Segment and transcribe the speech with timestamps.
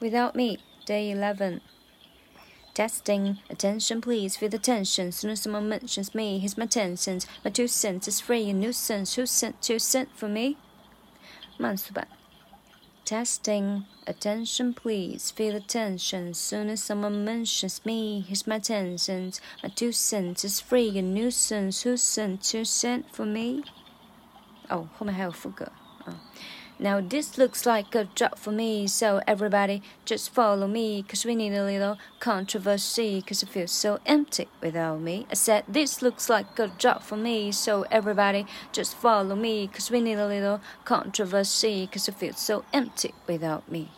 [0.00, 1.60] Without Me, Day 11.
[2.74, 5.12] Testing, attention please, feel the tension.
[5.12, 7.26] Soon as someone mentions me, here's my ten cents.
[7.44, 9.14] My two cents is free, a nuisance.
[9.14, 10.56] Who sent two cent for me?
[11.58, 12.08] 慢速版。
[13.04, 16.32] Testing, attention please, feel the tension.
[16.32, 19.40] Soon as someone mentions me, here's my ten cents.
[19.62, 21.82] My two cents is free, a nuisance.
[21.82, 23.64] Who sent two cent for me?
[24.70, 25.72] 哦，后面还有副歌啊。
[26.07, 26.15] Uh-uh.
[26.79, 31.35] now this looks like a job for me, so everybody just follow me, cause we
[31.35, 35.25] need a little controversy, cause it feels so empty without me.
[35.31, 39.89] I said this looks like a job for me, so everybody just follow me, cause
[39.91, 43.89] we need a little controversy, cause it feels so empty without me.